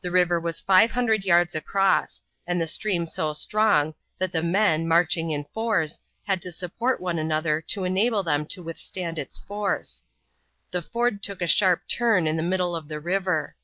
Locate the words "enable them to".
7.84-8.62